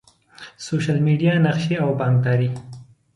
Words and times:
سوشل 0.67 0.97
میډیا، 1.05 1.33
نقشي 1.47 1.75
او 1.83 1.89
بانکداری 1.99 2.49